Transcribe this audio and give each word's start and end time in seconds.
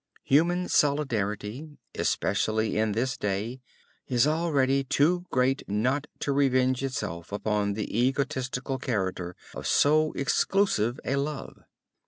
Human 0.23 0.67
solidarity, 0.67 1.77
especially 1.93 2.75
in 2.75 2.93
this 2.93 3.15
day, 3.17 3.61
is 4.07 4.25
already 4.25 4.83
too 4.83 5.27
great 5.29 5.61
not 5.69 6.07
to 6.21 6.31
revenge 6.31 6.83
itself 6.83 7.31
upon 7.31 7.73
the 7.73 7.85
egotistical 7.95 8.79
character 8.79 9.35
of 9.53 9.67
so 9.67 10.11
exclusive 10.13 10.99
a 11.05 11.17
love. 11.17 11.55